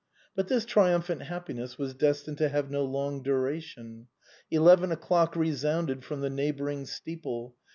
[0.35, 4.07] But this triumphant happiness was des tined to have no long duration.
[4.49, 7.55] Eleven o'clock resounded from the neighboring steeple.